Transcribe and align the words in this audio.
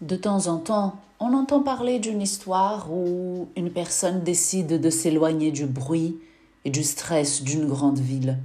De 0.00 0.16
temps 0.16 0.46
en 0.46 0.58
temps, 0.58 0.96
on 1.20 1.34
entend 1.34 1.60
parler 1.60 1.98
d'une 1.98 2.22
histoire 2.22 2.92
où 2.92 3.48
une 3.56 3.70
personne 3.70 4.22
décide 4.22 4.80
de 4.80 4.90
s'éloigner 4.90 5.50
du 5.50 5.66
bruit 5.66 6.16
et 6.64 6.70
du 6.70 6.84
stress 6.84 7.42
d'une 7.42 7.66
grande 7.66 7.98
ville. 7.98 8.38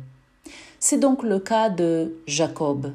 C'est 0.80 1.00
donc 1.00 1.24
le 1.24 1.40
cas 1.40 1.70
de 1.70 2.16
Jacob, 2.26 2.92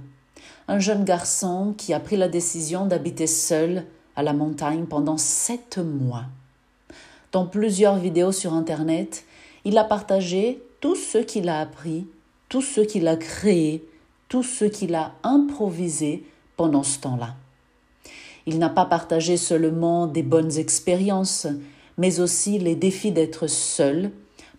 un 0.67 0.81
jeune 0.81 1.05
garçon 1.05 1.75
qui 1.79 1.95
a 1.95 2.01
pris 2.01 2.17
la 2.17 2.29
décision 2.29 2.87
d'habiter 2.87 3.27
seul 3.27 3.87
à 4.17 4.23
la 4.23 4.33
montagne 4.33 4.87
pendant 4.87 5.17
sept 5.17 5.79
mois. 5.79 6.25
Dans 7.31 7.47
plusieurs 7.47 7.97
vidéos 7.97 8.33
sur 8.33 8.55
Internet, 8.55 9.25
il 9.65 9.79
a 9.79 9.85
partagé 9.85 10.63
tout 10.81 10.97
ce 10.97 11.19
qu'il 11.19 11.49
a 11.49 11.61
appris, 11.61 12.07
tout 12.49 12.63
ce 12.63 12.81
qu'il 12.81 13.07
a 13.07 13.17
créé, 13.17 13.89
tout 14.29 14.43
ce 14.43 14.65
qu'il 14.65 14.95
a 14.95 15.13
improvisé 15.23 16.25
pendant 16.57 16.83
ce 16.83 16.99
temps-là. 17.01 17.35
Il 18.47 18.59
n'a 18.59 18.69
pas 18.71 18.87
partagé 18.87 19.37
seulement 19.37 20.07
des 20.07 20.23
bonnes 20.23 20.57
expériences, 20.57 21.47
mais 21.99 22.21
aussi 22.21 22.59
les 22.59 22.75
défis 22.75 23.13
d'être 23.13 23.47
seul, 23.47 24.11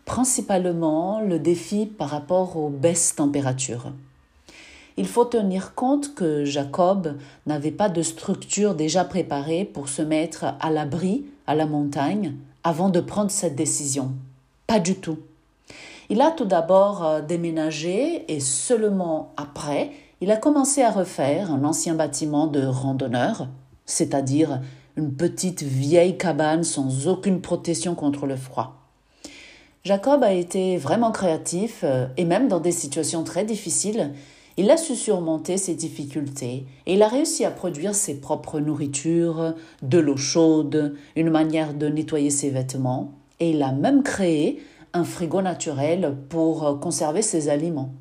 principalement 0.06 1.22
le 1.22 1.40
défi 1.40 1.86
par 1.86 2.10
rapport 2.10 2.58
aux 2.58 2.70
baisses 2.70 3.16
températures. 3.16 3.92
Il 4.98 5.08
faut 5.08 5.26
tenir 5.26 5.76
compte 5.76 6.14
que 6.14 6.44
Jacob 6.44 7.16
n'avait 7.46 7.72
pas 7.72 7.90
de 7.90 8.02
structure 8.02 8.76
déjà 8.76 9.06
préparée 9.06 9.64
pour 9.64 9.88
se 9.88 10.02
mettre 10.02 10.46
à 10.60 10.70
l'abri 10.72 11.26
à 11.48 11.56
la 11.56 11.66
montagne 11.66 12.36
avant 12.64 12.90
de 12.90 13.00
prendre 13.00 13.32
cette 13.32 13.56
décision. 13.56 14.12
Pas 14.68 14.80
du 14.80 14.96
tout. 14.96 15.20
Il 16.12 16.22
a 16.22 16.32
tout 16.32 16.46
d'abord 16.46 17.06
euh, 17.06 17.22
déménagé 17.22 18.26
et 18.34 18.40
seulement 18.40 19.32
après, 19.38 19.92
il 20.22 20.32
a 20.32 20.38
commencé 20.38 20.82
à 20.82 20.90
refaire 20.90 21.52
un 21.52 21.64
ancien 21.64 21.94
bâtiment 21.94 22.48
de 22.48 22.66
randonneur, 22.66 23.48
c'est-à-dire 23.86 24.60
une 24.98 25.14
petite 25.14 25.62
vieille 25.62 26.18
cabane 26.18 26.64
sans 26.64 27.08
aucune 27.08 27.42
protection 27.42 27.94
contre 27.94 28.26
le 28.26 28.36
froid. 28.36 28.76
Jacob 29.84 30.24
a 30.24 30.34
été 30.34 30.78
vraiment 30.78 31.12
créatif 31.12 31.82
euh, 31.84 32.08
et 32.18 32.26
même 32.26 32.48
dans 32.48 32.60
des 32.60 32.72
situations 32.72 33.24
très 33.24 33.46
difficiles, 33.46 34.12
il 34.58 34.72
a 34.72 34.78
su 34.78 34.96
surmonter 34.96 35.58
ses 35.58 35.76
difficultés 35.76 36.66
et 36.88 36.96
il 36.96 37.04
a 37.04 37.08
réussi 37.08 37.46
à 37.46 37.52
produire 37.52 37.94
ses 37.94 38.20
propres 38.20 38.60
nourritures, 38.60 39.54
de 39.84 40.00
l'eau 40.00 40.18
chaude, 40.18 40.96
une 41.16 41.30
manière 41.30 41.76
de 41.76 41.88
nettoyer 41.88 42.32
ses 42.32 42.50
vêtements 42.50 43.14
et 43.40 43.52
il 43.52 43.62
a 43.62 43.72
même 43.72 44.04
créé 44.04 44.62
un 44.94 45.04
frigo 45.04 45.42
naturel 45.42 46.16
pour 46.30 46.80
conserver 46.80 47.22
ses 47.22 47.50
aliments. 47.50 47.92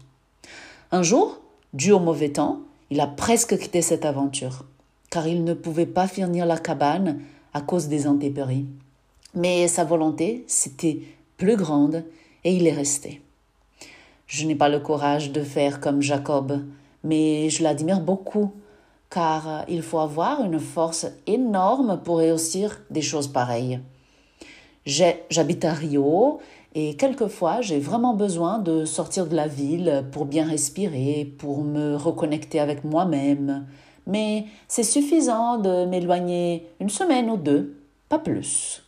Un 0.90 1.02
jour, 1.02 1.40
dû 1.72 1.92
au 1.92 1.98
mauvais 1.98 2.30
temps, 2.30 2.60
il 2.90 3.00
a 3.00 3.06
presque 3.06 3.58
quitté 3.58 3.82
cette 3.82 4.04
aventure 4.04 4.64
car 5.10 5.26
il 5.26 5.44
ne 5.44 5.54
pouvait 5.54 5.86
pas 5.86 6.06
finir 6.06 6.46
la 6.46 6.58
cabane 6.58 7.20
à 7.54 7.60
cause 7.60 7.88
des 7.88 8.06
intempéries. 8.06 8.66
Mais 9.34 9.68
sa 9.68 9.84
volonté, 9.84 10.44
c'était 10.46 11.00
plus 11.36 11.56
grande 11.56 12.04
et 12.44 12.54
il 12.54 12.66
est 12.66 12.72
resté. 12.72 13.22
Je 14.26 14.46
n'ai 14.46 14.54
pas 14.54 14.68
le 14.68 14.80
courage 14.80 15.32
de 15.32 15.42
faire 15.42 15.80
comme 15.80 16.02
Jacob, 16.02 16.64
mais 17.04 17.48
je 17.48 17.62
l'admire 17.62 18.00
beaucoup, 18.00 18.52
car 19.10 19.64
il 19.68 19.82
faut 19.82 20.00
avoir 20.00 20.44
une 20.44 20.60
force 20.60 21.06
énorme 21.26 22.00
pour 22.04 22.18
réussir 22.18 22.82
des 22.90 23.00
choses 23.00 23.28
pareilles. 23.28 23.80
J'habite 24.84 25.64
à 25.64 25.72
Rio 25.72 26.40
et 26.80 26.94
quelquefois 26.94 27.60
j'ai 27.60 27.80
vraiment 27.80 28.14
besoin 28.14 28.60
de 28.60 28.84
sortir 28.84 29.26
de 29.26 29.34
la 29.34 29.48
ville 29.48 30.04
pour 30.12 30.26
bien 30.26 30.46
respirer, 30.46 31.34
pour 31.38 31.64
me 31.64 31.96
reconnecter 31.96 32.60
avec 32.60 32.84
moi-même. 32.84 33.66
Mais 34.06 34.46
c'est 34.68 34.84
suffisant 34.84 35.58
de 35.58 35.86
m'éloigner 35.86 36.68
une 36.78 36.88
semaine 36.88 37.30
ou 37.30 37.36
deux, 37.36 37.74
pas 38.08 38.20
plus. 38.20 38.84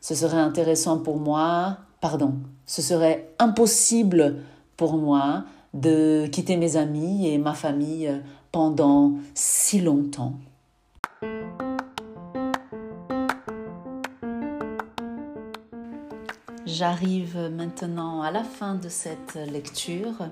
Ce 0.00 0.14
serait 0.14 0.40
intéressant 0.40 0.98
pour 0.98 1.18
moi, 1.18 1.76
pardon, 2.00 2.36
ce 2.64 2.80
serait 2.80 3.28
impossible 3.38 4.36
pour 4.78 4.94
moi 4.94 5.44
de 5.74 6.26
quitter 6.26 6.56
mes 6.56 6.78
amis 6.78 7.28
et 7.28 7.36
ma 7.36 7.52
famille 7.52 8.10
pendant 8.50 9.12
si 9.34 9.82
longtemps. 9.82 10.32
J'arrive 16.72 17.36
maintenant 17.52 18.22
à 18.22 18.30
la 18.30 18.44
fin 18.44 18.76
de 18.76 18.88
cette 18.88 19.34
lecture. 19.50 20.28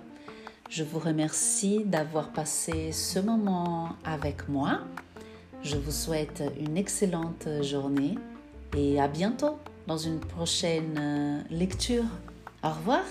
Je 0.71 0.85
vous 0.85 1.01
remercie 1.01 1.83
d'avoir 1.85 2.29
passé 2.29 2.93
ce 2.93 3.19
moment 3.19 3.97
avec 4.05 4.49
moi. 4.49 4.79
Je 5.65 5.77
vous 5.77 5.91
souhaite 5.91 6.45
une 6.61 6.77
excellente 6.77 7.49
journée 7.63 8.15
et 8.77 9.01
à 9.01 9.09
bientôt 9.09 9.59
dans 9.89 9.99
une 9.99 10.21
prochaine 10.21 11.45
lecture. 11.51 12.05
Au 12.63 12.69
revoir. 12.69 13.03